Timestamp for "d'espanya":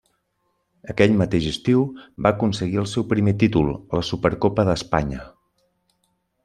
4.71-5.25